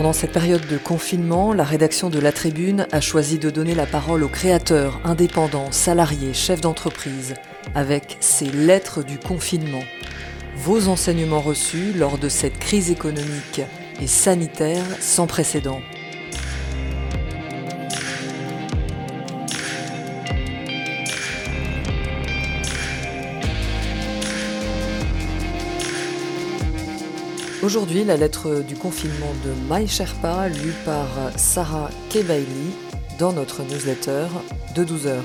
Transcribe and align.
Pendant 0.00 0.14
cette 0.14 0.32
période 0.32 0.66
de 0.66 0.78
confinement, 0.78 1.52
la 1.52 1.62
rédaction 1.62 2.08
de 2.08 2.18
La 2.18 2.32
Tribune 2.32 2.86
a 2.90 3.02
choisi 3.02 3.38
de 3.38 3.50
donner 3.50 3.74
la 3.74 3.84
parole 3.84 4.22
aux 4.22 4.30
créateurs, 4.30 4.98
indépendants, 5.04 5.70
salariés, 5.72 6.32
chefs 6.32 6.62
d'entreprise, 6.62 7.34
avec 7.74 8.16
ces 8.18 8.46
lettres 8.46 9.02
du 9.02 9.18
confinement. 9.18 9.84
Vos 10.56 10.88
enseignements 10.88 11.42
reçus 11.42 11.92
lors 11.92 12.16
de 12.16 12.30
cette 12.30 12.58
crise 12.58 12.90
économique 12.90 13.60
et 14.00 14.06
sanitaire 14.06 14.86
sans 15.00 15.26
précédent. 15.26 15.82
Aujourd'hui, 27.62 28.04
la 28.04 28.16
lettre 28.16 28.64
du 28.66 28.74
confinement 28.74 29.34
de 29.44 29.52
Mai 29.68 29.86
Sherpa, 29.86 30.48
lue 30.48 30.72
par 30.86 31.06
Sarah 31.36 31.90
Kebaili 32.08 32.72
dans 33.18 33.34
notre 33.34 33.62
newsletter 33.64 34.28
de 34.74 34.82
12 34.82 35.06
heures. 35.06 35.24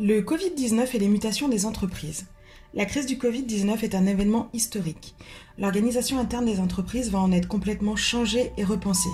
Le 0.00 0.20
Covid-19 0.20 0.94
et 0.94 0.98
les 0.98 1.08
mutations 1.08 1.48
des 1.48 1.64
entreprises. 1.64 2.26
La 2.74 2.84
crise 2.84 3.06
du 3.06 3.16
Covid-19 3.16 3.82
est 3.84 3.94
un 3.94 4.04
événement 4.04 4.50
historique. 4.52 5.14
L'organisation 5.56 6.18
interne 6.18 6.44
des 6.44 6.60
entreprises 6.60 7.10
va 7.10 7.20
en 7.20 7.32
être 7.32 7.48
complètement 7.48 7.96
changée 7.96 8.52
et 8.58 8.64
repensée. 8.64 9.08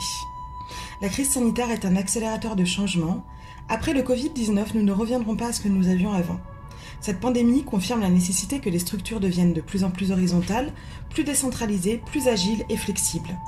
La 1.00 1.08
crise 1.08 1.30
sanitaire 1.30 1.70
est 1.70 1.84
un 1.84 1.94
accélérateur 1.94 2.56
de 2.56 2.64
changement, 2.64 3.24
après 3.70 3.92
le 3.92 4.02
Covid-19, 4.02 4.74
nous 4.74 4.82
ne 4.82 4.92
reviendrons 4.92 5.36
pas 5.36 5.46
à 5.46 5.52
ce 5.52 5.60
que 5.60 5.68
nous 5.68 5.88
avions 5.88 6.12
avant. 6.12 6.40
Cette 7.00 7.20
pandémie 7.20 7.62
confirme 7.62 8.00
la 8.00 8.10
nécessité 8.10 8.58
que 8.58 8.68
les 8.68 8.80
structures 8.80 9.20
deviennent 9.20 9.54
de 9.54 9.60
plus 9.60 9.84
en 9.84 9.90
plus 9.90 10.10
horizontales, 10.10 10.72
plus 11.08 11.22
décentralisées, 11.22 12.02
plus 12.04 12.26
agiles 12.26 12.64
et 12.68 12.76
flexibles. 12.76 13.38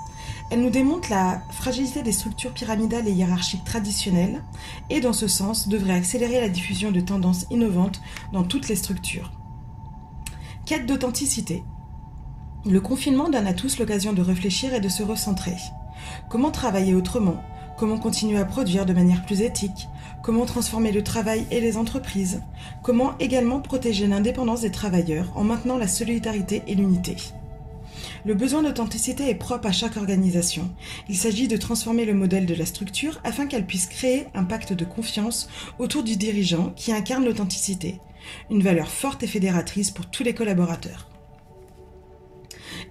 Elle 0.51 0.63
nous 0.63 0.71
démontre 0.71 1.11
la 1.11 1.43
fragilité 1.51 2.03
des 2.03 2.13
structures 2.13 2.53
pyramidales 2.53 3.09
et 3.09 3.13
hiérarchiques 3.13 3.65
traditionnelles 3.65 4.45
et 4.91 5.01
dans 5.01 5.13
ce 5.13 5.27
sens 5.27 5.67
devrait 5.67 5.95
accélérer 5.95 6.41
la 6.41 6.49
diffusion 6.49 6.93
de 6.93 7.01
tendances 7.01 7.47
innovantes 7.51 8.01
dans 8.33 8.45
toutes 8.45 8.69
les 8.69 8.77
structures. 8.77 9.33
Quête 10.67 10.87
d'authenticité. 10.87 11.65
Le 12.65 12.81
confinement 12.81 13.29
donne 13.29 13.49
à 13.49 13.55
tous 13.55 13.81
l'occasion 13.81 14.13
de 14.13 14.23
réfléchir 14.23 14.73
et 14.73 14.81
de 14.81 14.89
se 14.89 15.03
recentrer. 15.03 15.57
Comment 16.31 16.53
travailler 16.53 16.95
autrement? 16.95 17.43
Comment 17.83 17.99
continuer 17.99 18.39
à 18.39 18.45
produire 18.45 18.87
de 18.87 18.93
manière 18.93 19.27
plus 19.27 19.43
éthique? 19.43 19.89
Comment 20.23 20.47
transformer 20.47 20.93
le 20.93 21.03
travail 21.03 21.47
et 21.51 21.61
les 21.61 21.77
entreprises? 21.77 22.41
Comment 22.81 23.19
également 23.19 23.59
protéger 23.59 24.07
l'indépendance 24.07 24.61
des 24.61 24.71
travailleurs 24.71 25.33
en 25.35 25.43
maintenant 25.43 25.79
la 25.79 25.89
solidarité 25.89 26.63
et 26.69 26.77
l'unité? 26.77 27.17
Le 28.25 28.35
besoin 28.35 28.63
d'authenticité 28.63 29.29
est 29.29 29.35
propre 29.35 29.67
à 29.67 29.73
chaque 29.73 29.97
organisation. 29.97 30.71
Il 31.09 31.17
s'agit 31.17 31.49
de 31.49 31.57
transformer 31.57 32.05
le 32.05 32.15
modèle 32.15 32.47
de 32.47 32.55
la 32.55 32.67
structure 32.67 33.21
afin 33.25 33.49
qu'elle 33.49 33.67
puisse 33.67 33.87
créer 33.87 34.29
un 34.33 34.45
pacte 34.45 34.73
de 34.73 34.85
confiance 34.85 35.49
autour 35.81 36.05
du 36.05 36.17
dirigeant 36.17 36.73
qui 36.77 36.93
incarne 36.93 37.25
l'authenticité, 37.25 37.99
une 38.49 38.63
valeur 38.63 38.87
forte 38.87 39.25
et 39.25 39.27
fédératrice 39.27 39.91
pour 39.91 40.07
tous 40.07 40.23
les 40.23 40.35
collaborateurs. 40.35 41.09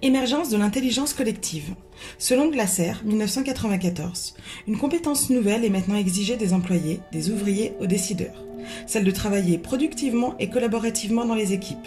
Émergence 0.02 0.48
de 0.48 0.56
l'intelligence 0.56 1.14
collective. 1.14 1.74
Selon 2.18 2.48
Glaser, 2.48 2.94
1994, 3.04 4.34
une 4.66 4.78
compétence 4.78 5.30
nouvelle 5.30 5.64
est 5.64 5.70
maintenant 5.70 5.96
exigée 5.96 6.36
des 6.36 6.52
employés, 6.52 7.00
des 7.12 7.30
ouvriers 7.30 7.74
aux 7.80 7.86
décideurs, 7.86 8.44
celle 8.86 9.04
de 9.04 9.10
travailler 9.10 9.58
productivement 9.58 10.36
et 10.38 10.50
collaborativement 10.50 11.24
dans 11.24 11.34
les 11.34 11.52
équipes. 11.52 11.86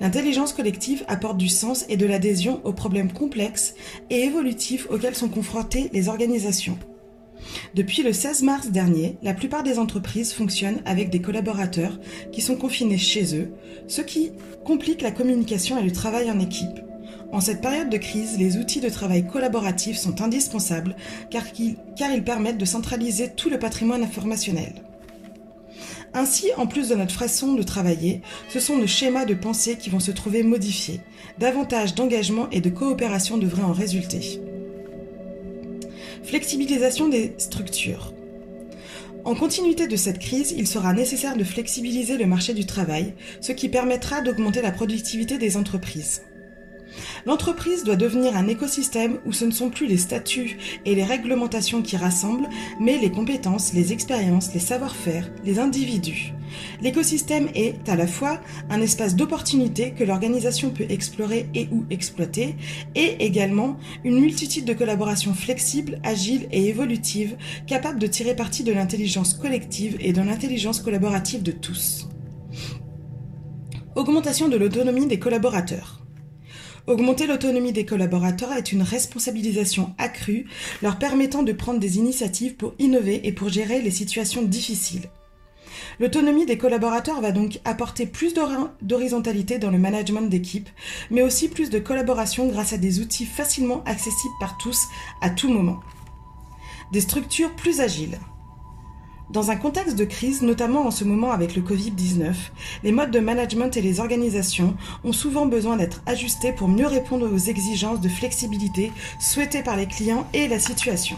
L'intelligence 0.00 0.52
collective 0.52 1.04
apporte 1.08 1.38
du 1.38 1.48
sens 1.48 1.86
et 1.88 1.96
de 1.96 2.06
l'adhésion 2.06 2.60
aux 2.64 2.72
problèmes 2.72 3.12
complexes 3.12 3.74
et 4.10 4.20
évolutifs 4.20 4.86
auxquels 4.90 5.14
sont 5.14 5.28
confrontées 5.28 5.88
les 5.92 6.08
organisations. 6.08 6.78
Depuis 7.74 8.02
le 8.02 8.12
16 8.12 8.42
mars 8.42 8.68
dernier, 8.70 9.16
la 9.22 9.34
plupart 9.34 9.62
des 9.62 9.78
entreprises 9.78 10.32
fonctionnent 10.32 10.82
avec 10.84 11.10
des 11.10 11.20
collaborateurs 11.20 11.98
qui 12.32 12.42
sont 12.42 12.56
confinés 12.56 12.98
chez 12.98 13.36
eux, 13.36 13.52
ce 13.86 14.02
qui 14.02 14.32
complique 14.64 15.02
la 15.02 15.10
communication 15.10 15.78
et 15.78 15.82
le 15.82 15.92
travail 15.92 16.30
en 16.30 16.40
équipe. 16.40 16.80
En 17.32 17.40
cette 17.40 17.60
période 17.60 17.90
de 17.90 17.96
crise, 17.96 18.38
les 18.38 18.56
outils 18.56 18.80
de 18.80 18.88
travail 18.88 19.26
collaboratif 19.26 19.96
sont 19.96 20.22
indispensables 20.22 20.96
car, 21.30 21.44
ils 21.58 22.24
permettent 22.24 22.58
de 22.58 22.64
centraliser 22.64 23.30
tout 23.30 23.50
le 23.50 23.58
patrimoine 23.58 24.02
informationnel. 24.02 24.82
Ainsi, 26.14 26.46
en 26.56 26.66
plus 26.66 26.88
de 26.88 26.94
notre 26.94 27.14
façon 27.14 27.54
de 27.54 27.62
travailler, 27.62 28.22
ce 28.48 28.60
sont 28.60 28.78
nos 28.78 28.86
schémas 28.86 29.26
de 29.26 29.34
pensée 29.34 29.76
qui 29.76 29.90
vont 29.90 30.00
se 30.00 30.12
trouver 30.12 30.42
modifiés. 30.42 31.00
Davantage 31.38 31.94
d'engagement 31.94 32.48
et 32.50 32.60
de 32.60 32.70
coopération 32.70 33.36
devraient 33.36 33.62
en 33.62 33.72
résulter. 33.72 34.40
Flexibilisation 36.22 37.08
des 37.08 37.34
structures. 37.36 38.14
En 39.24 39.34
continuité 39.34 39.88
de 39.88 39.96
cette 39.96 40.20
crise, 40.20 40.54
il 40.56 40.66
sera 40.66 40.92
nécessaire 40.92 41.36
de 41.36 41.44
flexibiliser 41.44 42.16
le 42.16 42.26
marché 42.26 42.54
du 42.54 42.64
travail, 42.64 43.14
ce 43.40 43.52
qui 43.52 43.68
permettra 43.68 44.20
d'augmenter 44.20 44.62
la 44.62 44.70
productivité 44.70 45.36
des 45.36 45.56
entreprises. 45.56 46.22
L'entreprise 47.24 47.84
doit 47.84 47.96
devenir 47.96 48.36
un 48.36 48.48
écosystème 48.48 49.18
où 49.24 49.32
ce 49.32 49.44
ne 49.44 49.50
sont 49.50 49.70
plus 49.70 49.86
les 49.86 49.96
statuts 49.96 50.58
et 50.84 50.94
les 50.94 51.04
réglementations 51.04 51.82
qui 51.82 51.96
rassemblent, 51.96 52.48
mais 52.80 52.98
les 52.98 53.10
compétences, 53.10 53.72
les 53.72 53.92
expériences, 53.92 54.52
les 54.54 54.60
savoir-faire, 54.60 55.30
les 55.44 55.58
individus. 55.58 56.32
L'écosystème 56.80 57.48
est 57.54 57.88
à 57.88 57.96
la 57.96 58.06
fois 58.06 58.40
un 58.70 58.80
espace 58.80 59.16
d'opportunité 59.16 59.92
que 59.92 60.04
l'organisation 60.04 60.70
peut 60.70 60.86
explorer 60.88 61.48
et 61.54 61.68
ou 61.72 61.84
exploiter, 61.90 62.56
et 62.94 63.24
également 63.24 63.76
une 64.04 64.20
multitude 64.20 64.64
de 64.64 64.74
collaborations 64.74 65.34
flexibles, 65.34 66.00
agiles 66.04 66.48
et 66.52 66.68
évolutives, 66.68 67.36
capables 67.66 67.98
de 67.98 68.06
tirer 68.06 68.36
parti 68.36 68.62
de 68.62 68.72
l'intelligence 68.72 69.34
collective 69.34 69.96
et 70.00 70.12
de 70.12 70.22
l'intelligence 70.22 70.80
collaborative 70.80 71.42
de 71.42 71.52
tous. 71.52 72.08
Augmentation 73.94 74.48
de 74.48 74.56
l'autonomie 74.56 75.06
des 75.06 75.18
collaborateurs. 75.18 76.05
Augmenter 76.86 77.26
l'autonomie 77.26 77.72
des 77.72 77.84
collaborateurs 77.84 78.52
est 78.52 78.70
une 78.70 78.82
responsabilisation 78.82 79.92
accrue, 79.98 80.46
leur 80.82 80.98
permettant 80.98 81.42
de 81.42 81.52
prendre 81.52 81.80
des 81.80 81.98
initiatives 81.98 82.54
pour 82.54 82.74
innover 82.78 83.26
et 83.26 83.32
pour 83.32 83.48
gérer 83.48 83.82
les 83.82 83.90
situations 83.90 84.42
difficiles. 84.42 85.10
L'autonomie 85.98 86.46
des 86.46 86.58
collaborateurs 86.58 87.20
va 87.20 87.32
donc 87.32 87.58
apporter 87.64 88.06
plus 88.06 88.34
d'horizontalité 88.82 89.58
dans 89.58 89.72
le 89.72 89.78
management 89.78 90.28
d'équipe, 90.28 90.68
mais 91.10 91.22
aussi 91.22 91.48
plus 91.48 91.70
de 91.70 91.80
collaboration 91.80 92.46
grâce 92.46 92.72
à 92.72 92.78
des 92.78 93.00
outils 93.00 93.26
facilement 93.26 93.82
accessibles 93.84 94.34
par 94.38 94.56
tous 94.56 94.86
à 95.20 95.30
tout 95.30 95.48
moment. 95.48 95.80
Des 96.92 97.00
structures 97.00 97.54
plus 97.56 97.80
agiles. 97.80 98.18
Dans 99.30 99.50
un 99.50 99.56
contexte 99.56 99.96
de 99.96 100.04
crise, 100.04 100.42
notamment 100.42 100.86
en 100.86 100.92
ce 100.92 101.02
moment 101.02 101.32
avec 101.32 101.56
le 101.56 101.62
Covid-19, 101.62 102.32
les 102.84 102.92
modes 102.92 103.10
de 103.10 103.18
management 103.18 103.76
et 103.76 103.82
les 103.82 103.98
organisations 103.98 104.76
ont 105.02 105.12
souvent 105.12 105.46
besoin 105.46 105.76
d'être 105.76 106.00
ajustés 106.06 106.52
pour 106.52 106.68
mieux 106.68 106.86
répondre 106.86 107.28
aux 107.28 107.36
exigences 107.36 108.00
de 108.00 108.08
flexibilité 108.08 108.92
souhaitées 109.18 109.64
par 109.64 109.76
les 109.76 109.86
clients 109.86 110.28
et 110.32 110.46
la 110.46 110.60
situation. 110.60 111.16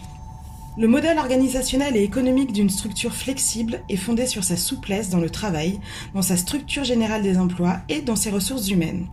Le 0.79 0.89
modèle 0.89 1.19
organisationnel 1.19 1.97
et 1.97 2.03
économique 2.03 2.53
d'une 2.53 2.71
structure 2.71 3.13
flexible 3.13 3.83
est 3.91 3.97
fondé 3.97 4.27
sur 4.27 4.43
sa 4.43 4.57
souplesse 4.57 5.11
dans 5.11 5.21
le 5.21 5.29
travail, 5.29 5.79
dans 6.15 6.23
sa 6.23 6.39
structure 6.39 6.85
générale 6.85 7.23
des 7.23 7.37
emplois 7.37 7.79
et 7.91 8.01
dans 8.01 8.17
ses 8.17 8.31
ressources 8.31 8.71
humaines. 8.71 9.07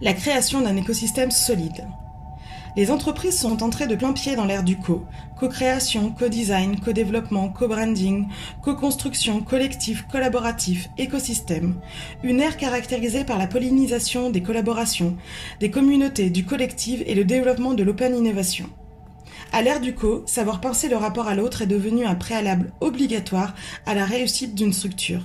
La 0.00 0.14
création 0.14 0.62
d'un 0.62 0.76
écosystème 0.76 1.30
solide. 1.30 1.86
Les 2.76 2.90
entreprises 2.90 3.38
sont 3.38 3.62
entrées 3.62 3.86
de 3.86 3.94
plein 3.94 4.12
pied 4.12 4.36
dans 4.36 4.44
l'ère 4.44 4.62
du 4.62 4.76
co. 4.76 5.06
Co-création, 5.40 6.10
co-design, 6.10 6.78
co-développement, 6.78 7.48
co-branding, 7.48 8.26
co-construction, 8.62 9.40
collectif, 9.40 10.06
collaboratif, 10.12 10.90
écosystème. 10.98 11.80
Une 12.22 12.38
ère 12.38 12.58
caractérisée 12.58 13.24
par 13.24 13.38
la 13.38 13.46
pollinisation 13.46 14.28
des 14.28 14.42
collaborations, 14.42 15.16
des 15.58 15.70
communautés, 15.70 16.28
du 16.28 16.44
collectif 16.44 17.02
et 17.06 17.14
le 17.14 17.24
développement 17.24 17.72
de 17.72 17.82
l'open 17.82 18.14
innovation. 18.14 18.68
À 19.52 19.62
l'ère 19.62 19.80
du 19.80 19.94
co, 19.94 20.22
savoir 20.26 20.60
penser 20.60 20.90
le 20.90 20.96
rapport 20.96 21.28
à 21.28 21.34
l'autre 21.34 21.62
est 21.62 21.66
devenu 21.66 22.04
un 22.04 22.14
préalable 22.14 22.72
obligatoire 22.80 23.54
à 23.86 23.94
la 23.94 24.04
réussite 24.04 24.54
d'une 24.54 24.74
structure. 24.74 25.22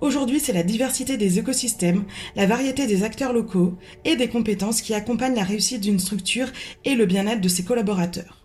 Aujourd'hui, 0.00 0.40
c'est 0.40 0.52
la 0.52 0.62
diversité 0.62 1.16
des 1.16 1.38
écosystèmes, 1.38 2.04
la 2.36 2.46
variété 2.46 2.86
des 2.86 3.02
acteurs 3.02 3.32
locaux 3.32 3.74
et 4.04 4.16
des 4.16 4.28
compétences 4.28 4.82
qui 4.82 4.94
accompagnent 4.94 5.34
la 5.34 5.44
réussite 5.44 5.80
d'une 5.80 5.98
structure 5.98 6.48
et 6.84 6.94
le 6.94 7.06
bien-être 7.06 7.40
de 7.40 7.48
ses 7.48 7.64
collaborateurs. 7.64 8.40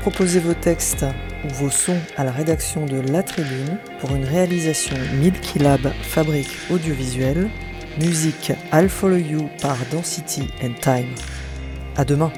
Proposez 0.00 0.40
vos 0.40 0.54
textes 0.54 1.04
ou 1.44 1.48
vos 1.54 1.70
sons 1.70 2.00
à 2.16 2.24
la 2.24 2.32
rédaction 2.32 2.86
de 2.86 3.00
La 3.12 3.22
Tribune 3.22 3.78
pour 4.00 4.14
une 4.14 4.24
réalisation 4.24 4.96
Milky 5.20 5.58
Lab 5.58 5.92
Fabrique 6.02 6.50
Audiovisuelle 6.70 7.50
Musique 7.98 8.52
I'll 8.72 8.88
Follow 8.88 9.16
You 9.16 9.48
par 9.60 9.76
Density 9.90 10.48
and 10.62 10.74
Time. 10.80 11.14
À 11.96 12.04
demain! 12.04 12.32